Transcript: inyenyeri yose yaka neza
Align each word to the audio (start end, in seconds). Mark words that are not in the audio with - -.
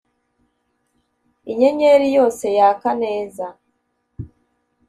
inyenyeri 1.51 2.07
yose 2.17 2.45
yaka 2.57 2.89
neza 3.03 3.45